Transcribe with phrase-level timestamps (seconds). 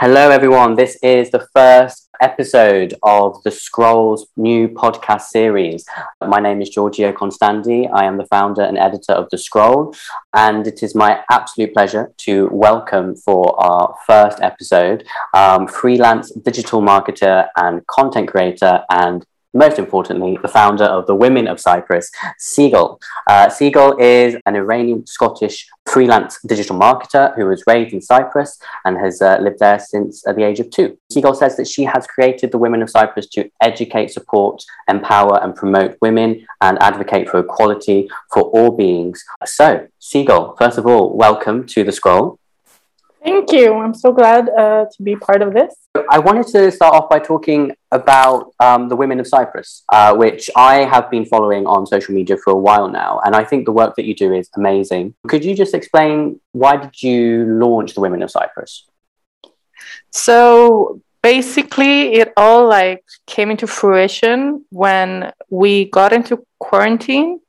[0.00, 0.76] Hello, everyone.
[0.76, 5.84] This is the first episode of the Scrolls new podcast series.
[6.20, 7.90] My name is Giorgio Constandi.
[7.92, 9.94] I am the founder and editor of The Scroll,
[10.34, 15.04] and it is my absolute pleasure to welcome for our first episode
[15.34, 21.48] um, freelance digital marketer and content creator and most importantly, the founder of the Women
[21.48, 23.00] of Cyprus, Seagull.
[23.26, 28.98] Uh, Seagull is an Iranian Scottish freelance digital marketer who was raised in Cyprus and
[28.98, 30.98] has uh, lived there since uh, the age of two.
[31.10, 35.54] Seagull says that she has created the Women of Cyprus to educate, support, empower, and
[35.54, 39.24] promote women and advocate for equality for all beings.
[39.44, 42.38] So, Seagull, first of all, welcome to the Scroll.
[43.28, 43.74] Thank you.
[43.74, 45.74] I'm so glad uh, to be part of this.
[46.10, 50.48] I wanted to start off by talking about um, the Women of Cyprus, uh, which
[50.56, 53.72] I have been following on social media for a while now, and I think the
[53.72, 55.14] work that you do is amazing.
[55.26, 58.86] Could you just explain why did you launch the Women of Cyprus?
[60.10, 67.40] So basically, it all like came into fruition when we got into quarantine,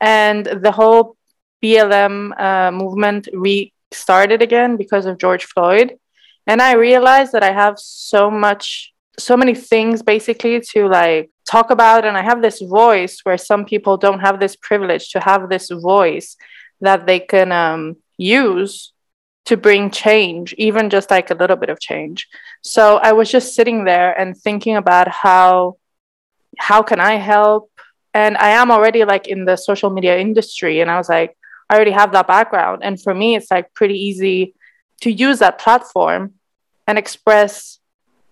[0.00, 1.16] and the whole
[1.64, 5.98] BLM uh, movement re started again because of George Floyd.
[6.46, 11.70] And I realized that I have so much, so many things basically to like talk
[11.70, 12.04] about.
[12.04, 15.70] And I have this voice where some people don't have this privilege to have this
[15.70, 16.36] voice
[16.80, 18.92] that they can um, use
[19.46, 22.28] to bring change, even just like a little bit of change.
[22.62, 25.76] So I was just sitting there and thinking about how
[26.58, 27.70] how can I help?
[28.12, 31.36] And I am already like in the social media industry, and I was like,
[31.68, 32.82] I already have that background.
[32.82, 34.54] And for me, it's like pretty easy
[35.02, 36.34] to use that platform
[36.86, 37.78] and express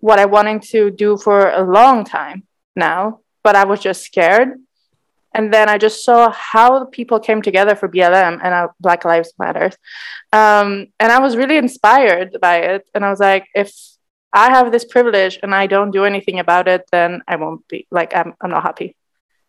[0.00, 4.58] what I wanted to do for a long time now, but I was just scared.
[5.34, 9.76] And then I just saw how people came together for BLM and Black Lives Matters.
[10.32, 12.88] Um, and I was really inspired by it.
[12.94, 13.70] And I was like, if
[14.32, 17.86] I have this privilege and I don't do anything about it, then I won't be
[17.90, 18.96] like, I'm, I'm not happy.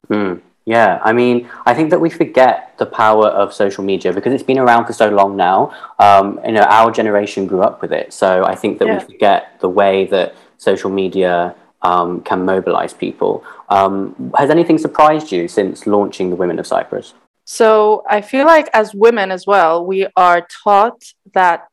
[0.10, 0.42] Mm.
[0.68, 4.44] Yeah, I mean, I think that we forget the power of social media because it's
[4.44, 5.72] been around for so long now.
[5.98, 8.98] Um, you know, our generation grew up with it, so I think that yeah.
[8.98, 13.46] we forget the way that social media um, can mobilize people.
[13.70, 17.14] Um, has anything surprised you since launching the Women of Cyprus?
[17.46, 21.02] So I feel like as women as well, we are taught
[21.34, 21.64] that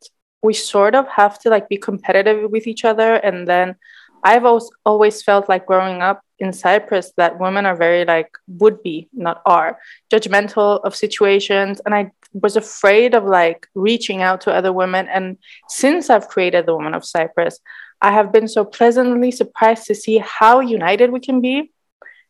[0.41, 3.75] we sort of have to like be competitive with each other, and then
[4.22, 8.82] I've always always felt like growing up in Cyprus that women are very like would
[8.82, 9.78] be not are
[10.12, 11.81] judgmental of situations.
[11.84, 15.09] And I was afraid of like reaching out to other women.
[15.09, 15.38] And
[15.69, 17.60] since I've created the Woman of Cyprus
[18.04, 21.72] I have been so pleasantly surprised to see how united we can be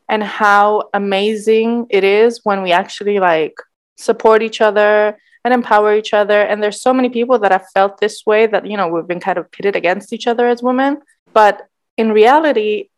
[0.09, 3.57] and how amazing it is when we actually like
[3.97, 6.41] support each other and empower each other.
[6.41, 9.19] And there's so many people that have felt this way that you know we've been
[9.19, 11.01] kind of pitted against each other as women.
[11.33, 11.67] But
[11.97, 12.91] in reality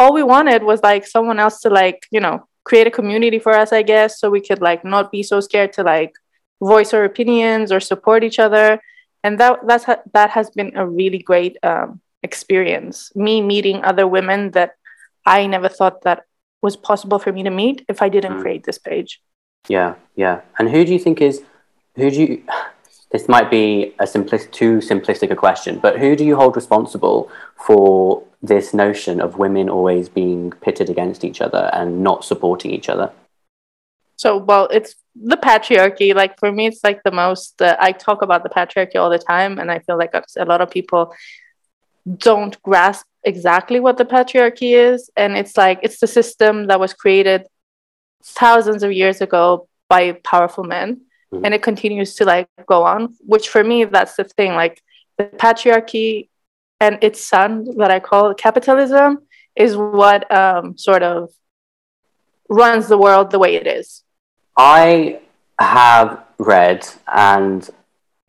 [0.00, 3.52] all we wanted was like someone else to like you know create a community for
[3.62, 6.12] us i guess so we could like not be so scared to like
[6.60, 8.80] voice our opinions or support each other.
[9.24, 14.06] And that that's ha- that has been a really great um, experience me meeting other
[14.06, 14.72] women that
[15.24, 16.24] i never thought that
[16.60, 18.42] was possible for me to meet if i didn't mm.
[18.42, 19.20] create this page.
[19.68, 20.40] Yeah yeah.
[20.58, 21.42] And who do you think is
[21.96, 22.42] who do you
[23.12, 28.22] this might be a too simplistic a question but who do you hold responsible for
[28.42, 33.12] this notion of women always being pitted against each other and not supporting each other?
[34.16, 36.14] So, well, it's the patriarchy.
[36.14, 37.60] Like for me, it's like the most.
[37.60, 40.60] Uh, I talk about the patriarchy all the time, and I feel like a lot
[40.60, 41.14] of people
[42.18, 45.10] don't grasp exactly what the patriarchy is.
[45.16, 47.46] And it's like it's the system that was created
[48.22, 51.44] thousands of years ago by powerful men, mm-hmm.
[51.44, 53.14] and it continues to like go on.
[53.20, 54.54] Which for me, that's the thing.
[54.54, 54.82] Like
[55.18, 56.28] the patriarchy
[56.80, 59.22] and its son that I call capitalism
[59.54, 61.30] is what um, sort of
[62.48, 64.02] runs the world the way it is.
[64.56, 65.20] I
[65.58, 67.68] have read, and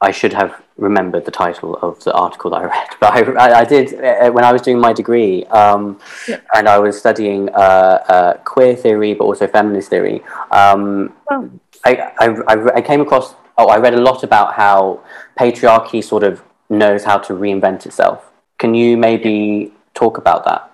[0.02, 3.66] I should have remembered the title of the article that I read, but I, I
[3.66, 6.40] did uh, when I was doing my degree, um, yeah.
[6.56, 10.24] and I was studying uh, uh, queer theory, but also feminist theory.
[10.52, 11.50] Um, oh.
[11.86, 15.04] I, I, I came across, oh, I read a lot about how
[15.40, 18.32] patriarchy sort of knows how to reinvent itself
[18.62, 20.72] can you maybe talk about that?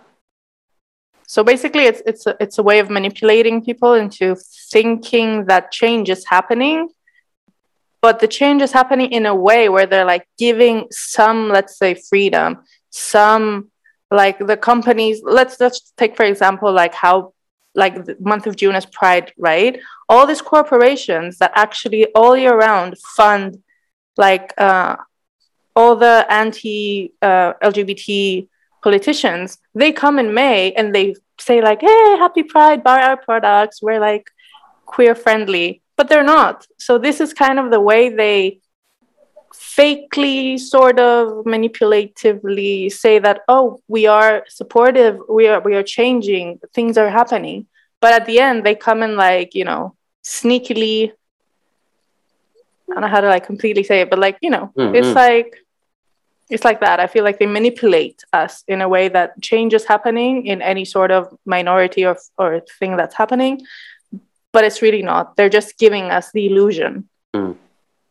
[1.25, 4.36] So basically, it's it's a, it's a way of manipulating people into
[4.74, 6.89] thinking that change is happening,
[8.01, 11.92] but the change is happening in a way where they're like giving some, let's say,
[12.10, 12.50] freedom,
[12.92, 13.71] some
[14.12, 15.21] like the companies.
[15.24, 17.33] Let's just take for example, like how
[17.77, 19.79] like the month of June as Pride, right?
[20.09, 23.63] All these corporations that actually all year round fund
[24.18, 24.97] like uh,
[25.75, 28.47] all the anti uh, LGBT
[28.81, 32.83] politicians, they come in May and they say like, "Hey, happy Pride!
[32.83, 33.81] Buy our products.
[33.81, 34.25] We're like
[34.88, 36.65] queer friendly," but they're not.
[36.79, 38.59] So this is kind of the way they
[39.57, 46.59] fakely sort of manipulatively say that oh we are supportive we are we are changing
[46.74, 47.65] things are happening.
[48.00, 51.12] But at the end they come in like you know sneakily.
[52.89, 54.95] I don't know how to like completely say it but like you know mm-hmm.
[54.95, 55.63] it's like
[56.50, 57.01] it's like that.
[57.01, 60.86] I feel like they manipulate us in a way that change is happening in any
[60.86, 63.65] sort of minority or, or thing that's happening.
[64.53, 65.36] But it's really not.
[65.36, 67.10] They're just giving us the illusion.
[67.36, 67.57] Mm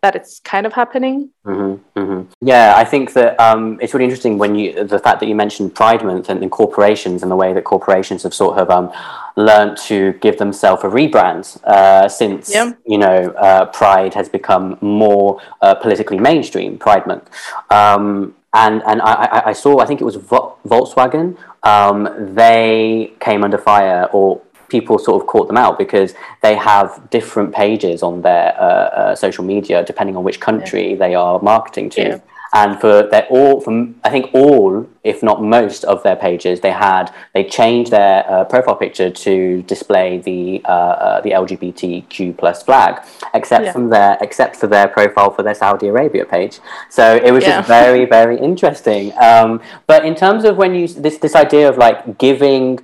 [0.07, 1.31] that it's kind of happening.
[1.45, 2.21] Mm-hmm, mm-hmm.
[2.41, 5.75] Yeah, I think that um, it's really interesting when you the fact that you mentioned
[5.75, 8.93] Pride Month and, and corporations and the way that corporations have sort of um,
[9.37, 12.73] learned to give themselves a rebrand uh, since yeah.
[12.87, 16.79] you know uh, Pride has become more uh, politically mainstream.
[16.79, 17.27] Pride Month.
[17.71, 21.37] Um, and and I, I, saw I think it was Volkswagen.
[21.63, 21.99] Um,
[22.35, 27.55] they came under fire, or people sort of caught them out because they have different
[27.55, 30.97] pages on their uh, uh, social media depending on which country yeah.
[30.97, 32.03] they are marketing to.
[32.03, 32.21] Yeah.
[32.53, 36.71] And for their all, from I think all, if not most, of their pages, they
[36.71, 42.63] had they changed their uh, profile picture to display the uh, uh, the LGBTQ plus
[42.63, 43.03] flag,
[43.35, 43.73] except yeah.
[43.73, 46.61] from their except for their profile for their Saudi Arabia page.
[46.89, 49.13] So it was just very very interesting.
[49.19, 52.81] Um, but in terms of when you this this idea of like giving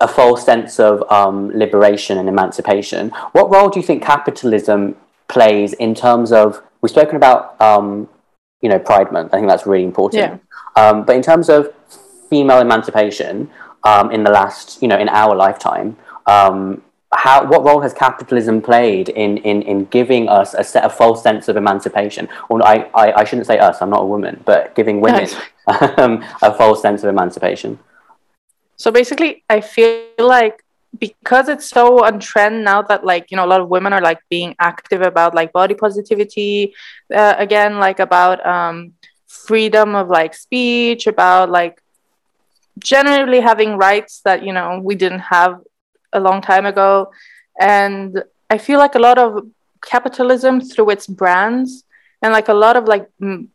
[0.00, 3.10] a false sense of um, liberation and emancipation.
[3.32, 4.96] What role do you think capitalism
[5.28, 6.62] plays in terms of?
[6.80, 8.08] We've spoken about um,
[8.60, 9.34] you know Pride Month.
[9.34, 10.22] I think that's really important.
[10.22, 10.38] Yeah.
[10.82, 11.72] Um, but in terms of
[12.28, 13.50] female emancipation
[13.84, 16.82] um, in the last, you know, in our lifetime, um,
[17.12, 21.22] how what role has capitalism played in in, in giving us a set a false
[21.22, 22.28] sense of emancipation?
[22.48, 23.82] Or I, I, I shouldn't say us.
[23.82, 25.28] I'm not a woman, but giving women
[25.66, 27.78] um, a false sense of emancipation.
[28.80, 30.64] So basically, I feel like
[30.98, 34.00] because it's so on trend now that like you know a lot of women are
[34.00, 36.72] like being active about like body positivity
[37.14, 38.94] uh, again like about um
[39.28, 41.82] freedom of like speech about like
[42.78, 45.60] generally having rights that you know we didn't have
[46.14, 47.12] a long time ago.
[47.60, 49.46] And i feel like a lot of
[49.92, 51.84] capitalism through its brands
[52.22, 53.06] and like a lot of like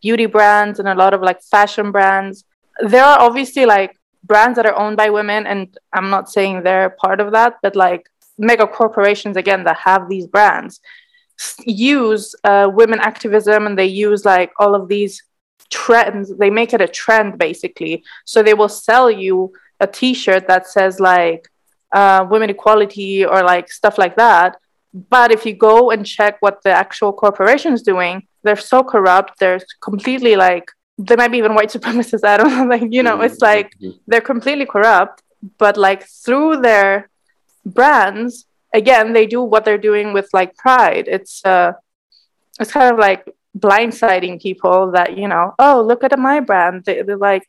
[0.03, 2.45] beauty brands and a lot of like fashion brands
[2.93, 3.91] there are obviously like
[4.25, 7.75] brands that are owned by women and i'm not saying they're part of that but
[7.75, 10.81] like mega corporations again that have these brands
[11.65, 15.21] use uh, women activism and they use like all of these
[15.69, 18.03] trends they make it a trend basically.
[18.25, 21.47] So they will sell you a t-shirt that says like
[21.91, 24.57] uh, women equality or like stuff like that.
[25.09, 29.39] But if you go and check what the actual corporation is doing they're so corrupt
[29.39, 32.23] they're completely like they might be even white supremacists.
[32.23, 32.65] I don't know.
[32.75, 33.73] Like, you know, it's like
[34.07, 35.23] they're completely corrupt,
[35.57, 37.09] but like through their
[37.65, 41.07] brands, again, they do what they're doing with like pride.
[41.07, 41.73] It's uh
[42.59, 43.27] it's kind of like
[43.57, 46.85] blindsiding people that, you know, oh, look at my brand.
[46.85, 47.45] They, are like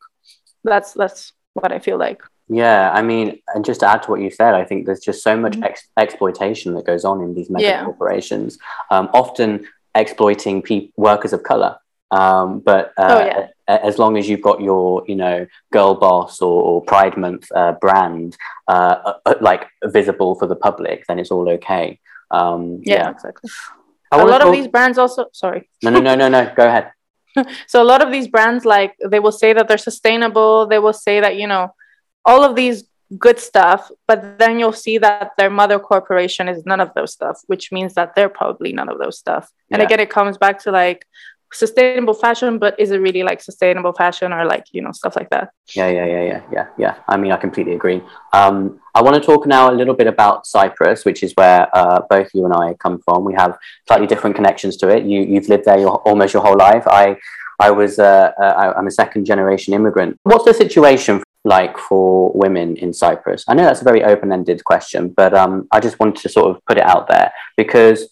[0.64, 2.22] that's that's what I feel like.
[2.49, 5.22] Yeah, I mean, and just to add to what you said, I think there's just
[5.22, 5.64] so much mm-hmm.
[5.64, 7.85] ex- exploitation that goes on in these mega yeah.
[7.85, 8.59] corporations,
[8.90, 9.66] um, often
[9.97, 11.76] exploiting pe- workers of color.
[12.10, 13.48] Um, but uh, oh, yeah.
[13.66, 17.72] as long as you've got your, you know, girl boss or, or Pride Month uh,
[17.72, 18.36] brand
[18.68, 21.98] uh, uh, uh like visible for the public, then it's all okay.
[22.30, 23.50] Um, yeah, yeah, exactly.
[24.12, 24.48] A lot talk...
[24.48, 25.26] of these brands also.
[25.32, 25.68] Sorry.
[25.82, 26.52] No, no, no, no, no.
[26.56, 26.92] Go ahead.
[27.66, 30.66] so a lot of these brands, like they will say that they're sustainable.
[30.66, 31.75] They will say that you know
[32.25, 32.84] all of these
[33.18, 37.40] good stuff, but then you'll see that their mother corporation is none of those stuff,
[37.46, 39.50] which means that they're probably none of those stuff.
[39.70, 39.86] And yeah.
[39.86, 41.06] again, it comes back to like
[41.53, 45.31] sustainable fashion but is it really like sustainable fashion or like you know stuff like
[45.31, 45.50] that?
[45.75, 46.95] Yeah yeah yeah yeah yeah yeah.
[47.09, 48.03] I mean i completely agree.
[48.33, 52.00] Um, i want to talk now a little bit about cyprus which is where uh,
[52.11, 53.25] both you and i come from.
[53.25, 55.05] We have slightly different connections to it.
[55.05, 56.85] You you've lived there your, almost your whole life.
[56.87, 57.17] I
[57.61, 60.19] i was uh, uh, i'm a second generation immigrant.
[60.25, 63.45] What's the situation like for women in cyprus?
[63.49, 66.65] I know that's a very open-ended question but um, i just wanted to sort of
[66.67, 68.09] put it out there because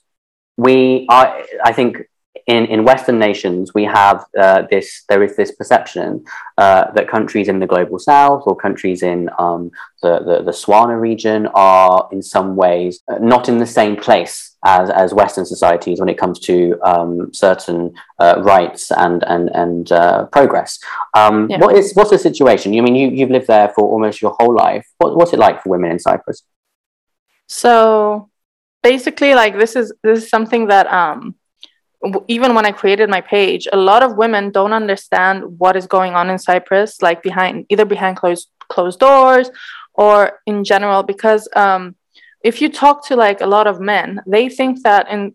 [0.56, 1.98] we I, I think
[2.46, 6.24] in, in Western nations, we have uh, this, there is this perception
[6.58, 9.70] uh, that countries in the global south or countries in um,
[10.02, 14.56] the, the, the Swana region are in some ways uh, not in the same place
[14.64, 19.92] as, as Western societies when it comes to um, certain uh, rights and, and, and
[19.92, 20.78] uh, progress.
[21.14, 21.58] Um, yeah.
[21.58, 22.72] What is, what's the situation?
[22.72, 24.86] You I mean you, you've lived there for almost your whole life.
[24.98, 26.42] What, what's it like for women in Cyprus?
[27.46, 28.30] So
[28.82, 31.34] basically, like this is this is something that um
[32.28, 36.14] even when I created my page, a lot of women don't understand what is going
[36.14, 39.50] on in Cyprus, like behind either behind closed closed doors
[39.94, 41.94] or in general, because um,
[42.42, 45.34] if you talk to like a lot of men, they think that in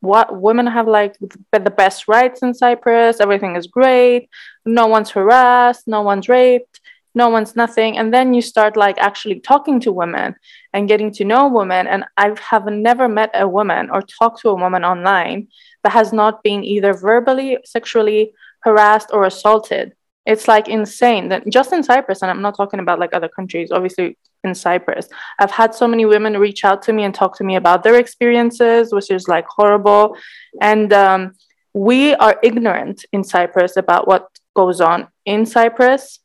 [0.00, 1.16] what women have like
[1.52, 4.28] the best rights in Cyprus, everything is great,
[4.64, 6.80] no one's harassed, no one's raped,
[7.16, 10.36] no one's nothing and then you start like actually talking to women
[10.74, 14.50] and getting to know women and i have never met a woman or talked to
[14.50, 15.48] a woman online
[15.92, 19.94] has not been either verbally sexually harassed or assaulted.
[20.24, 23.70] It's like insane that just in cyprus and i'm not talking about like other countries
[23.70, 27.44] obviously in cyprus i've had so many women reach out to me and talk to
[27.44, 30.16] me about their experiences which is like horrible.
[30.60, 31.34] And um,
[31.74, 36.20] we are ignorant in cyprus about what goes on in cyprus.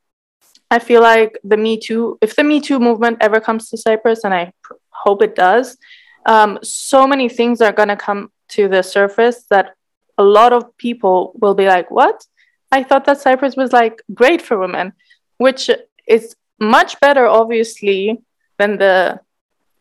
[0.69, 4.23] I feel like the Me Too, if the Me Too movement ever comes to Cyprus,
[4.23, 5.77] and I pr- hope it does,
[6.25, 9.75] um, so many things are going to come to the surface that
[10.17, 12.25] a lot of people will be like, What?
[12.71, 14.93] I thought that Cyprus was like great for women,
[15.37, 15.69] which
[16.07, 18.21] is much better, obviously,
[18.57, 19.19] than the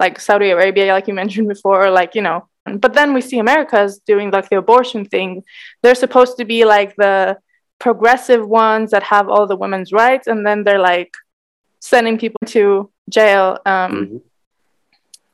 [0.01, 2.49] like Saudi Arabia, like you mentioned before, or like, you know.
[2.65, 5.45] But then we see America's doing like the abortion thing.
[5.83, 7.39] They're supposed to be like the
[7.79, 11.13] progressive ones that have all the women's rights, and then they're like
[11.81, 14.17] sending people to jail um, mm-hmm.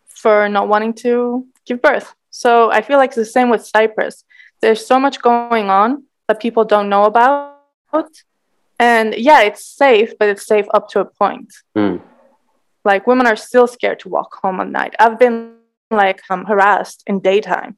[0.08, 2.14] for not wanting to give birth.
[2.36, 4.24] So I feel like it's the same with Cyprus.
[4.60, 7.54] There's so much going on that people don't know about.
[8.78, 11.50] And yeah, it's safe, but it's safe up to a point.
[11.74, 12.02] Mm.
[12.84, 14.94] Like women are still scared to walk home at night.
[14.98, 15.54] I've been
[15.90, 17.76] like um, harassed in daytime.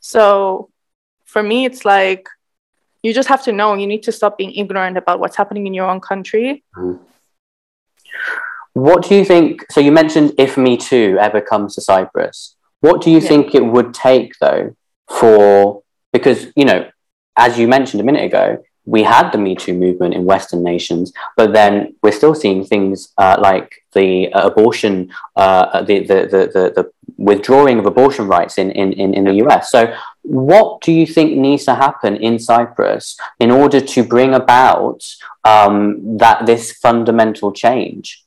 [0.00, 0.70] So
[1.26, 2.26] for me, it's like
[3.02, 5.74] you just have to know you need to stop being ignorant about what's happening in
[5.74, 6.98] your own country mm.
[8.74, 13.00] what do you think so you mentioned if me too ever comes to cyprus what
[13.00, 13.28] do you yeah.
[13.28, 14.74] think it would take though
[15.08, 15.82] for
[16.12, 16.88] because you know
[17.36, 21.12] as you mentioned a minute ago we had the Me Too movement in Western nations,
[21.36, 26.72] but then we're still seeing things uh, like the uh, abortion, uh, the, the, the,
[26.74, 29.70] the, withdrawing of abortion rights in, in, in, in the US.
[29.70, 35.04] So, what do you think needs to happen in Cyprus in order to bring about
[35.44, 38.24] um, that this fundamental change?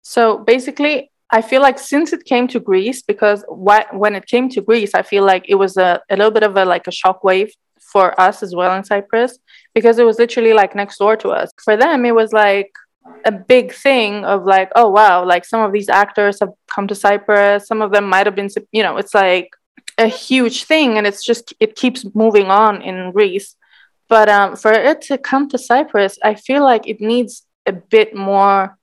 [0.00, 4.48] So, basically, I feel like since it came to Greece, because wh- when it came
[4.50, 6.90] to Greece, I feel like it was a, a little bit of a like a
[6.90, 9.38] shockwave for us as well in Cyprus
[9.74, 11.50] because it was literally like next door to us.
[11.64, 12.70] For them, it was like
[13.24, 16.94] a big thing of like, oh wow, like some of these actors have come to
[16.94, 17.66] Cyprus.
[17.66, 19.50] Some of them might have been, you know, it's like
[19.98, 23.56] a huge thing, and it's just it keeps moving on in Greece.
[24.08, 28.14] But um, for it to come to Cyprus, I feel like it needs a bit
[28.14, 28.78] more,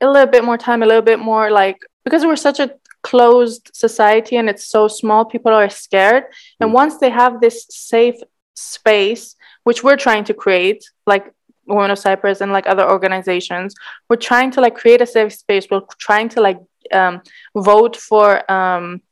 [0.00, 3.70] a little bit more time, a little bit more like because we're such a closed
[3.72, 6.24] society and it's so small, people are scared.
[6.60, 6.74] And mm.
[6.74, 8.16] once they have this safe
[8.54, 11.32] space, which we're trying to create, like
[11.66, 13.74] Women of Cyprus and like other organizations,
[14.08, 15.66] we're trying to like create a safe space.
[15.70, 16.58] We're trying to like
[16.92, 17.22] um,
[17.56, 19.02] vote for um,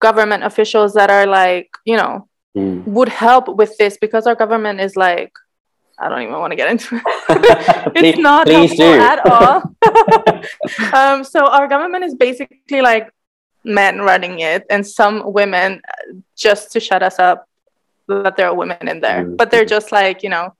[0.00, 2.84] government officials that are like, you know, mm.
[2.84, 5.32] would help with this because our government is like,
[5.98, 7.02] I don't even want to get into it.
[7.96, 8.92] it's not helpful do.
[8.92, 9.62] at all.
[10.94, 13.10] um, so our government is basically like
[13.64, 15.80] men running it and some women
[16.36, 17.46] just to shut us up
[18.08, 19.36] that there are women in there, mm-hmm.
[19.36, 20.54] but they're just like you know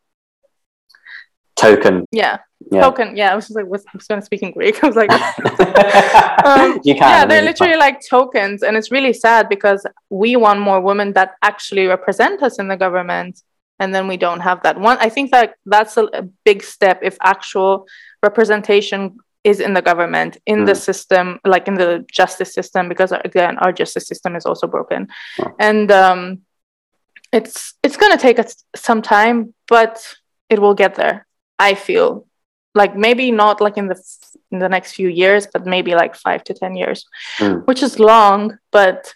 [1.57, 2.07] token.
[2.12, 2.39] Yeah.
[2.71, 2.81] yeah.
[2.81, 3.33] Token, yeah.
[3.33, 4.83] I was just like, what's, I was going to speak in Greek.
[4.83, 5.11] I was like,
[6.45, 7.09] um, you can.
[7.09, 11.33] Yeah, they're literally like tokens, and it's really sad because we want more women that
[11.43, 13.43] actually represent us in the government,
[13.83, 14.97] and then we don't have that one.
[15.07, 17.87] I think that that's a, a big step if actual
[18.23, 20.67] representation is in the government, in mm.
[20.67, 25.09] the system, like in the justice system, because again, our justice system is also broken,
[25.41, 25.53] oh.
[25.59, 26.43] and um,
[27.33, 30.15] it's it's going to take us some time but
[30.51, 31.27] it will get there
[31.59, 32.27] i feel
[32.75, 33.99] like maybe not like in the
[34.51, 37.07] in the next few years but maybe like 5 to 10 years
[37.39, 37.67] mm.
[37.67, 39.15] which is long but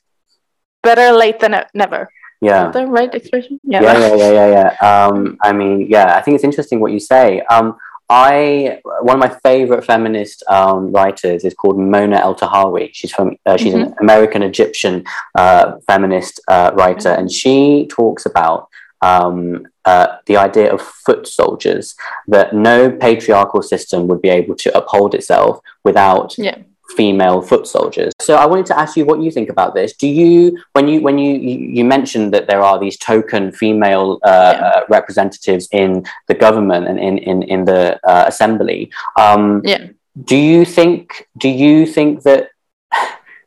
[0.82, 2.08] better late than never
[2.40, 4.48] yeah the right expression yeah yeah yeah yeah yeah,
[4.82, 5.06] yeah.
[5.06, 7.76] um i mean yeah i think it's interesting what you say um
[8.08, 12.90] I one of my favorite feminist um, writers is called Mona Eltahawy.
[12.92, 13.92] She's from uh, she's mm-hmm.
[13.92, 17.20] an American Egyptian uh, feminist uh, writer, mm-hmm.
[17.20, 18.68] and she talks about
[19.02, 21.96] um, uh, the idea of foot soldiers.
[22.28, 26.58] That no patriarchal system would be able to uphold itself without yeah
[26.90, 28.12] female foot soldiers.
[28.20, 29.94] So I wanted to ask you what you think about this.
[29.96, 34.54] Do you, when you when you you mentioned that there are these token female uh,
[34.56, 34.66] yeah.
[34.66, 39.88] uh, representatives in the government and in in in the uh, assembly, um, yeah.
[40.24, 42.50] do you think do you think that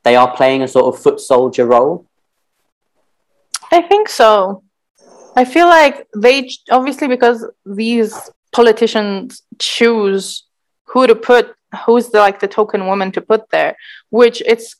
[0.03, 2.05] they are playing a sort of foot soldier role?
[3.72, 4.63] I think so.
[5.36, 8.13] I feel like they obviously because these
[8.51, 10.43] politicians choose
[10.86, 11.55] who to put
[11.86, 13.76] who's the like the token woman to put there,
[14.10, 14.76] which it's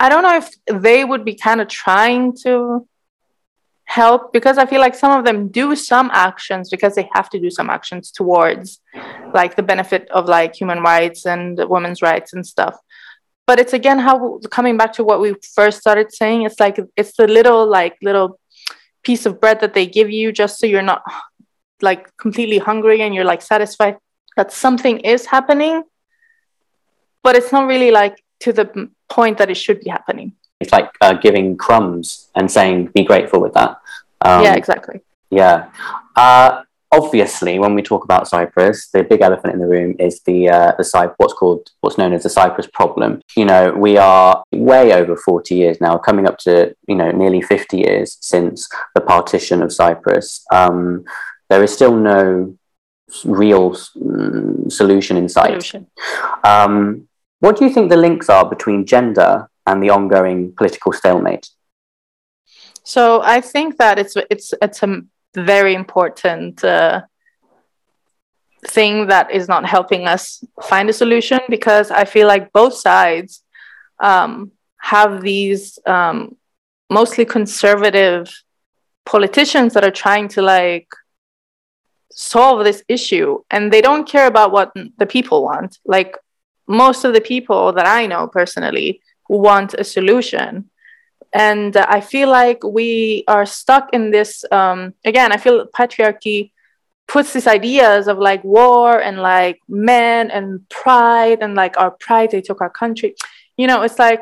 [0.00, 0.50] I don't know if
[0.82, 2.86] they would be kind of trying to
[3.84, 7.40] help because I feel like some of them do some actions because they have to
[7.40, 8.80] do some actions towards
[9.32, 12.78] like the benefit of like human rights and women's rights and stuff.
[13.46, 17.16] But it's again how coming back to what we first started saying, it's like it's
[17.16, 18.38] the little like little
[19.02, 21.02] piece of bread that they give you just so you're not
[21.80, 23.96] like completely hungry and you're like satisfied
[24.38, 25.82] that something is happening.
[27.24, 28.66] But it's not really like to the
[29.10, 30.32] point that it should be happening.
[30.60, 33.72] It's like uh, giving crumbs and saying, be grateful with that.
[34.22, 35.00] Um, yeah, exactly.
[35.30, 35.70] Yeah.
[36.16, 40.48] Uh, obviously, when we talk about Cyprus, the big elephant in the room is the
[40.48, 43.20] uh, the Cyprus, what's called what's known as the Cyprus problem.
[43.36, 47.42] You know, we are way over forty years now, coming up to you know nearly
[47.42, 50.44] fifty years since the partition of Cyprus.
[50.52, 51.04] Um,
[51.50, 52.56] there is still no
[53.24, 55.62] real mm, solution in sight.
[55.62, 55.86] Solution.
[56.44, 57.08] Um,
[57.40, 61.48] what do you think the links are between gender and the ongoing political stalemate?
[62.84, 65.02] So I think that it's it's it's a
[65.34, 67.02] very important uh,
[68.66, 73.42] thing that is not helping us find a solution because I feel like both sides
[74.00, 76.36] um, have these um,
[76.90, 78.32] mostly conservative
[79.04, 80.88] politicians that are trying to like
[82.10, 86.16] solve this issue and they don't care about what the people want like
[86.68, 90.70] most of the people that I know personally want a solution.
[91.32, 94.44] And I feel like we are stuck in this.
[94.52, 96.52] Um, again, I feel patriarchy
[97.06, 102.30] puts these ideas of like war and like men and pride and like our pride,
[102.30, 103.14] they took our country.
[103.56, 104.20] You know, it's like,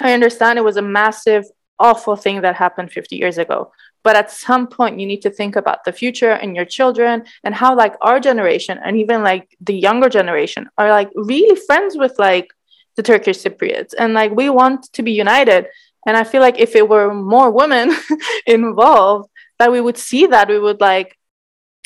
[0.00, 1.44] I understand it was a massive,
[1.78, 3.72] awful thing that happened 50 years ago
[4.04, 7.54] but at some point you need to think about the future and your children and
[7.54, 12.14] how like our generation and even like the younger generation are like really friends with
[12.18, 12.48] like
[12.96, 13.94] the turkish cypriots.
[13.98, 15.66] And like we want to be united.
[16.06, 17.96] And i feel like if it were more women
[18.46, 20.48] involved that we would see that.
[20.48, 21.16] We would like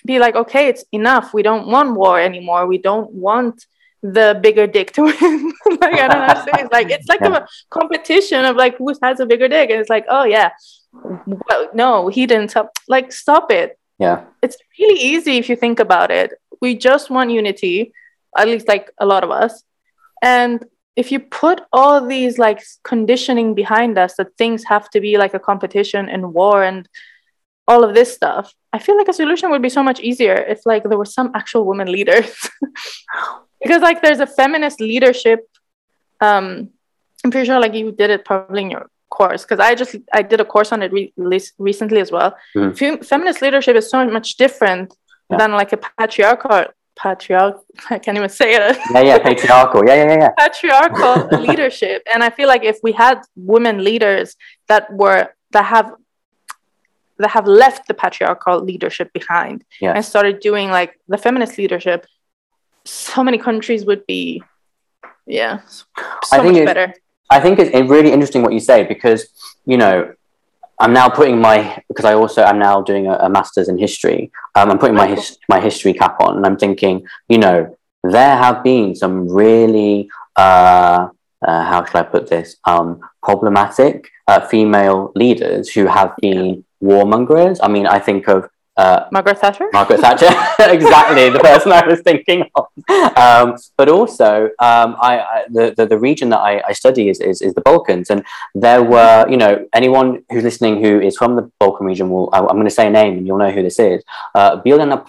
[0.05, 1.33] be like okay it's enough.
[1.33, 2.67] We don't want war anymore.
[2.67, 3.67] We don't want
[4.03, 5.53] the bigger dick to win.
[5.81, 6.63] like I don't know how to say.
[6.63, 7.39] It's like it's like yeah.
[7.39, 10.51] a competition of like who has a bigger dick, and it's like oh yeah,
[10.93, 12.71] well, no, he didn't tell.
[12.89, 13.79] Like stop it.
[13.99, 16.33] Yeah, it's really easy if you think about it.
[16.61, 17.93] We just want unity,
[18.37, 19.63] at least like a lot of us,
[20.23, 20.65] and
[20.97, 25.33] if you put all these like conditioning behind us that things have to be like
[25.33, 26.89] a competition and war and
[27.69, 30.67] all of this stuff i feel like a solution would be so much easier if
[30.67, 32.51] like there were some actual women leaders
[33.61, 35.49] because like there's a feminist leadership
[36.21, 36.71] um
[37.25, 40.23] i'm pretty sure like you did it probably in your course because i just i
[40.23, 41.13] did a course on it re-
[41.59, 42.77] recently as well mm.
[42.77, 44.95] Fem- feminist leadership is so much different
[45.31, 45.39] yeah.
[45.39, 46.67] than like a patriarchal
[46.97, 52.23] patriarchal i can't even say it yeah yeah patriarchal yeah yeah yeah patriarchal leadership and
[52.23, 54.37] i feel like if we had women leaders
[54.69, 55.95] that were that have
[57.19, 59.93] that have left the patriarchal leadership behind yes.
[59.97, 62.07] and started doing like the feminist leadership
[62.89, 64.43] so many countries would be,
[65.27, 65.85] yeah, so
[66.33, 66.95] I think much better.
[67.31, 69.29] I think it's really interesting what you say because
[69.67, 70.15] you know
[70.81, 74.31] I'm now putting my because I also am now doing a, a master's in history.
[74.55, 78.37] Um, I'm putting my his, my history cap on, and I'm thinking, you know, there
[78.37, 81.09] have been some really uh,
[81.47, 87.59] uh, how should I put this um, problematic uh, female leaders who have been warmongers.
[87.63, 89.69] I mean, I think of uh, Margaret Thatcher?
[89.73, 90.27] Margaret Thatcher,
[90.61, 92.67] exactly, the person I was thinking of.
[93.17, 97.21] Um, but also, um, I, I, the, the, the, region that I, I study is,
[97.21, 98.09] is, is, the Balkans.
[98.09, 102.31] And there were, you know, anyone who's listening who is from the Balkan region will,
[102.33, 104.05] I, am going to say a name and you'll know who this is.
[104.35, 105.05] Uh, Biljana.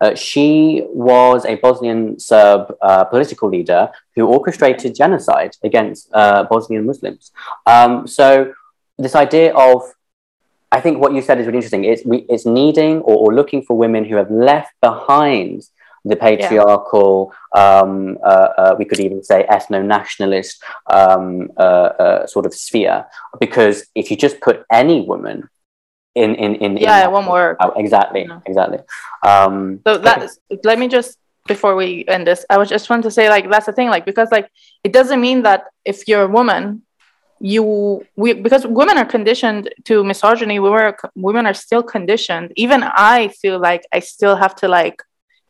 [0.00, 6.86] Uh, she was a Bosnian Serb uh, political leader who orchestrated genocide against uh, Bosnian
[6.86, 7.30] Muslims.
[7.66, 8.54] Um, so,
[8.98, 9.82] this idea of
[10.72, 11.84] I think what you said is really interesting.
[11.84, 15.62] It's, we, it's needing or, or, looking for women who have left behind
[16.04, 17.80] the patriarchal, yeah.
[17.80, 23.06] um, uh, uh, we could even say ethno nationalist um, uh, uh, sort of sphere.
[23.38, 25.48] Because if you just put any woman
[26.14, 27.56] in, in, in, yeah, in it won't.
[27.60, 28.40] Oh, exactly, yeah.
[28.46, 28.78] exactly.
[29.24, 30.30] Um, so that,
[30.64, 33.66] let me just before we end this, I was just want to say like that's
[33.66, 34.50] the thing, like because like
[34.84, 36.82] it doesn't mean that if you're a woman
[37.40, 42.82] you we because women are conditioned to misogyny we were women are still conditioned even
[42.82, 45.02] i feel like i still have to like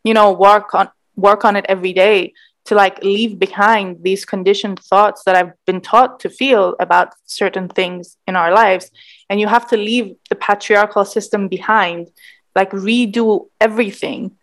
[0.05, 2.33] you know work on work on it every day
[2.65, 7.67] to like leave behind these conditioned thoughts that I've been taught to feel about certain
[7.67, 8.91] things in our lives.
[9.29, 12.09] And you have to leave the patriarchal system behind,
[12.55, 14.37] like redo everything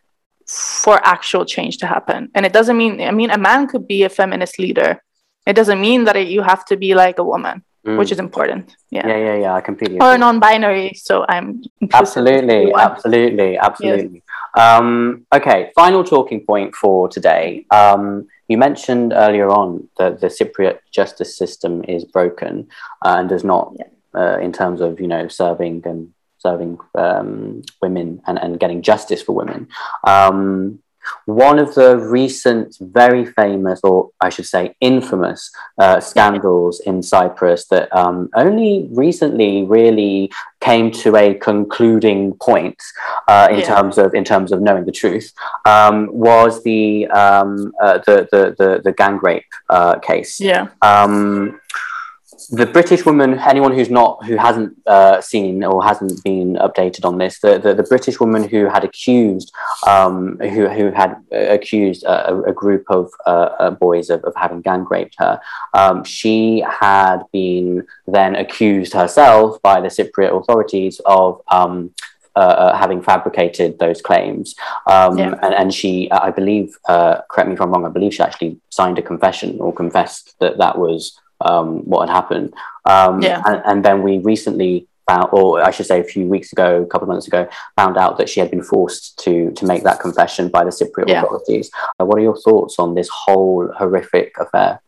[0.46, 2.30] for actual change to happen.
[2.34, 5.02] And it doesn't mean, I mean, a man could be a feminist leader.
[5.48, 7.96] It doesn't mean that it, you have to be like a woman, mm.
[7.96, 8.76] which is important.
[8.90, 9.08] Yeah.
[9.08, 9.54] Yeah, yeah, yeah.
[9.54, 10.92] I completely Or non binary.
[10.94, 14.22] So I'm absolutely, absolutely, absolutely.
[14.22, 14.22] Yes.
[14.58, 17.64] Um, okay, final talking point for today.
[17.70, 22.68] Um, you mentioned earlier on that the Cypriot justice system is broken
[23.04, 24.20] uh, and does not, yeah.
[24.20, 29.22] uh, in terms of you know serving and serving um, women and, and getting justice
[29.22, 29.68] for women.
[30.06, 30.80] Um,
[31.26, 37.66] one of the recent, very famous, or I should say, infamous uh, scandals in Cyprus
[37.66, 42.80] that um, only recently really came to a concluding point
[43.28, 43.66] uh, in yeah.
[43.66, 45.32] terms of in terms of knowing the truth
[45.64, 50.40] um, was the, um, uh, the, the, the the gang rape uh, case.
[50.40, 50.68] Yeah.
[52.50, 57.18] The British woman, anyone who's not, who hasn't uh, seen or hasn't been updated on
[57.18, 59.52] this, the, the, the British woman who had accused,
[59.86, 64.60] um, who, who had accused a, a group of uh, uh, boys of, of having
[64.60, 65.40] gang raped her,
[65.74, 71.92] um, she had been then accused herself by the Cypriot authorities of um,
[72.36, 74.54] uh, uh, having fabricated those claims.
[74.86, 75.34] Um, yeah.
[75.42, 78.60] and, and she, I believe, uh, correct me if I'm wrong, I believe she actually
[78.70, 82.54] signed a confession or confessed that that was um, what had happened.
[82.84, 83.42] Um, yeah.
[83.46, 86.86] and, and, then we recently found, or I should say a few weeks ago, a
[86.86, 90.00] couple of months ago, found out that she had been forced to, to make that
[90.00, 91.22] confession by the Cypriot yeah.
[91.22, 91.70] authorities.
[92.00, 94.80] Uh, what are your thoughts on this whole horrific affair?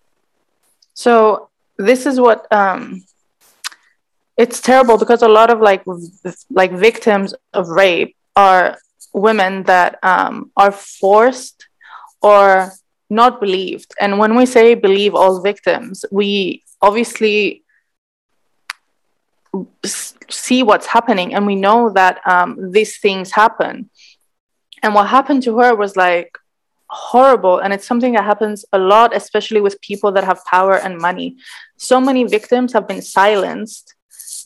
[0.94, 3.04] So this is what um,
[4.36, 5.82] it's terrible because a lot of like
[6.50, 8.78] like victims of rape are
[9.12, 11.68] women that um, are forced
[12.22, 12.72] or
[13.10, 13.92] not believed.
[14.00, 17.64] And when we say believe all victims, we obviously
[20.30, 23.90] see what's happening and we know that um, these things happen.
[24.82, 26.38] And what happened to her was like
[26.88, 27.58] horrible.
[27.58, 31.36] And it's something that happens a lot, especially with people that have power and money.
[31.76, 33.94] So many victims have been silenced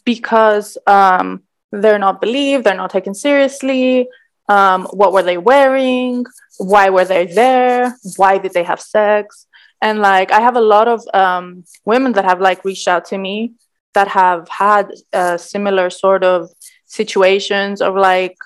[0.05, 4.09] because um, they're not believed, they're not taken seriously,
[4.49, 6.25] um, what were they wearing?
[6.59, 7.97] Why were they there?
[8.17, 9.47] Why did they have sex?
[9.83, 13.19] And like i have a lot of um, women that have like reached out to
[13.19, 13.53] me
[13.93, 16.49] that have had uh, similar sort of
[16.87, 18.37] situations of like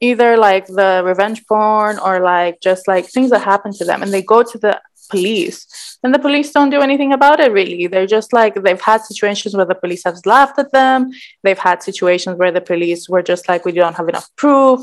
[0.00, 4.12] either like the revenge porn or like just like things that happen to them and
[4.12, 4.80] they go to the
[5.10, 7.86] police and the police don't do anything about it really.
[7.86, 11.10] They're just like they've had situations where the police have laughed at them.
[11.42, 14.80] They've had situations where the police were just like we don't have enough proof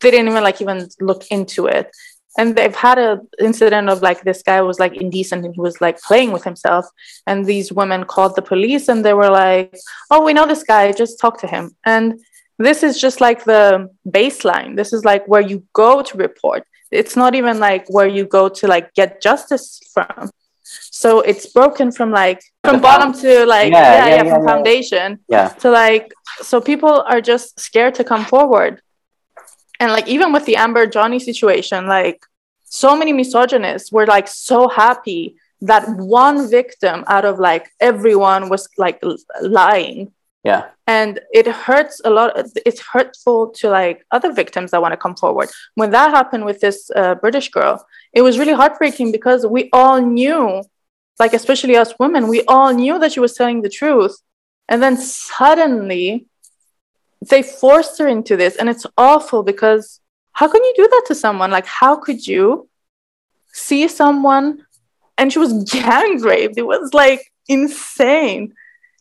[0.00, 1.90] they didn't even like even look into it.
[2.36, 5.80] And they've had a incident of like this guy was like indecent and he was
[5.80, 6.86] like playing with himself.
[7.26, 9.76] And these women called the police and they were like
[10.10, 10.92] oh we know this guy.
[10.92, 11.76] Just talk to him.
[11.84, 12.20] And
[12.58, 14.76] this is just like the baseline.
[14.76, 16.64] This is like where you go to report.
[16.90, 20.30] It's not even like where you go to like get justice from.
[20.62, 25.18] So it's broken from like from bottom to like yeah yeah, yeah, yeah from foundation
[25.28, 25.48] yeah.
[25.60, 28.82] to like so people are just scared to come forward
[29.80, 32.22] and like even with the amber johnny situation like
[32.70, 38.68] so many misogynists were like so happy that one victim out of like everyone was
[38.78, 39.02] like
[39.42, 40.12] lying.
[40.44, 40.66] Yeah.
[40.86, 42.32] And it hurts a lot
[42.64, 45.48] it's hurtful to like other victims that want to come forward.
[45.74, 50.00] When that happened with this uh, british girl it was really heartbreaking because we all
[50.00, 50.62] knew
[51.18, 54.16] like especially us women we all knew that she was telling the truth.
[54.68, 56.27] And then suddenly
[57.26, 60.00] they forced her into this and it's awful because
[60.32, 61.50] how can you do that to someone?
[61.50, 62.68] Like how could you
[63.52, 64.64] see someone?
[65.16, 68.54] And she was gang raped it was like insane.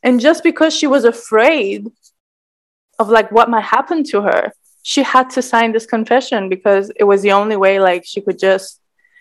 [0.03, 1.88] And just because she was afraid
[2.99, 4.53] of like what might happen to her
[4.88, 8.39] she had to sign this confession because it was the only way like she could
[8.39, 8.80] just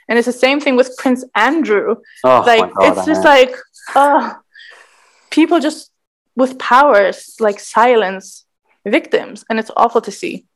[0.09, 1.97] and it's the same thing with prince andrew.
[2.23, 3.53] Oh, like God, it's just like
[3.97, 4.37] oh
[5.31, 5.91] people just
[6.37, 8.46] with powers like silence
[8.91, 10.47] victims and it's awful to see.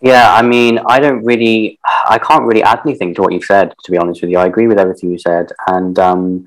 [0.00, 1.78] Yeah i mean i don't really
[2.14, 4.38] i can't really add anything to what you've said to be honest with you.
[4.38, 5.46] I agree with everything you said.
[5.66, 6.44] And um,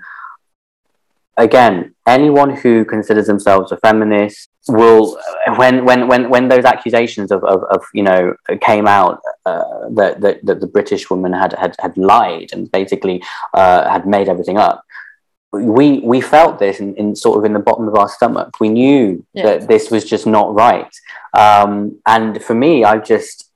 [1.38, 5.18] again anyone who considers themselves a feminist will
[5.56, 10.20] when when when when those accusations of of, of you know came out uh, that,
[10.22, 13.22] that that the british woman had had had lied and basically
[13.54, 14.84] uh, had made everything up
[15.54, 18.60] we we felt this in, in, sort of in the bottom of our stomach.
[18.60, 19.44] We knew yeah.
[19.44, 20.94] that this was just not right.
[21.34, 23.48] Um, and for me, I just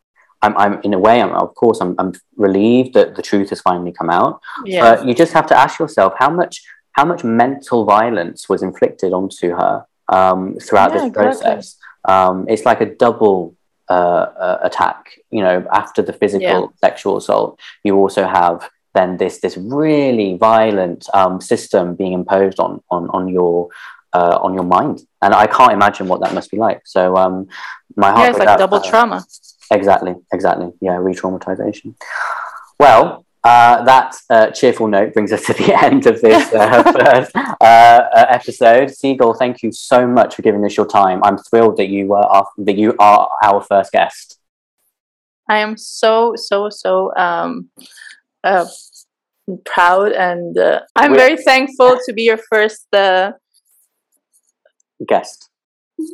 [0.41, 3.62] I'm, I'm in a way, I'm, of course, I'm, I'm relieved that the truth has
[3.62, 4.41] finally come out.
[4.65, 4.95] Yeah.
[4.95, 6.62] But you just have to ask yourself how much
[6.93, 11.23] how much mental violence was inflicted onto her um, throughout Yeah, this exactly.
[11.23, 11.77] process.
[12.08, 13.56] Um, it's like a double
[13.89, 15.17] uh, uh, attack.
[15.30, 21.08] You know, after the physical sexual assault, you also have then this this really violent
[21.13, 23.69] um, system being imposed on on on your
[24.13, 26.82] uh, on your mind, and I can't imagine what that must be like.
[26.86, 27.47] So, um,
[27.95, 28.89] my heart yeah, it's like out double her.
[28.89, 29.25] trauma.
[29.71, 30.71] Exactly, exactly.
[30.82, 31.95] Yeah, re traumatization.
[32.77, 37.36] Well, uh, that uh, cheerful note brings us to the end of this uh, first
[37.36, 38.91] uh, uh, episode.
[38.91, 41.21] Seagull, thank you so much for giving us your time.
[41.23, 44.39] I'm thrilled that you were our, that you are our first guest.
[45.49, 47.69] I am so so so um,
[48.43, 48.65] uh,
[49.65, 52.86] proud, and uh, I'm We- very thankful to be your first.
[52.93, 53.34] Uh,
[55.08, 55.49] Guest.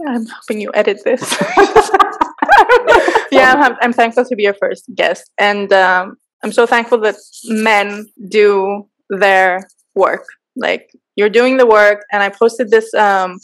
[0.08, 1.22] I'm hoping you edit this.
[3.32, 7.16] yeah, I'm, I'm thankful to be your first guest, and um, I'm so thankful that
[7.46, 10.26] men do their work.
[10.56, 12.94] Like you're doing the work, and I posted this.
[12.94, 13.40] Um,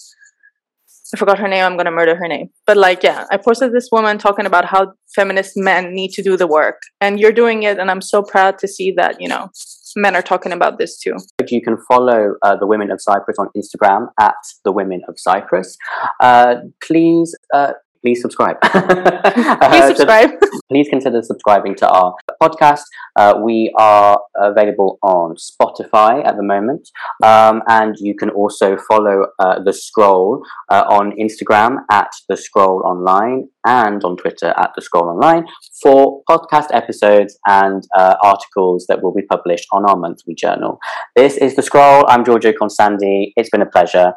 [1.13, 1.63] I forgot her name.
[1.63, 2.49] I'm gonna murder her name.
[2.65, 6.35] But like, yeah, I posted this woman talking about how feminist men need to do
[6.37, 9.49] the work, and you're doing it, and I'm so proud to see that you know
[9.95, 11.15] men are talking about this too.
[11.47, 15.77] You can follow uh, the Women of Cyprus on Instagram at the Women of Cyprus.
[16.19, 18.57] Uh, please, uh, please subscribe.
[19.33, 20.29] Uh, Please just- subscribe.
[20.69, 22.81] please consider subscribing to our podcast.
[23.15, 26.89] Uh, we are available on Spotify at the moment,
[27.23, 32.81] um, and you can also follow uh, the Scroll uh, on Instagram at the Scroll
[32.85, 35.45] Online and on Twitter at the Scroll Online
[35.81, 40.79] for podcast episodes and uh, articles that will be published on our monthly journal.
[41.15, 42.05] This is the Scroll.
[42.07, 43.31] I'm Giorgio Constandi.
[43.35, 44.13] It's been a pleasure.